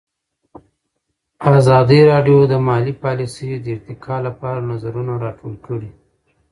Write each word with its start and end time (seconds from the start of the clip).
ازادي 1.57 1.99
راډیو 2.11 2.37
د 2.51 2.53
مالي 2.67 2.93
پالیسي 3.03 3.49
د 3.57 3.65
ارتقا 3.75 4.17
لپاره 4.27 4.67
نظرونه 4.71 5.13
راټول 5.25 5.53
کړي. 5.65 5.89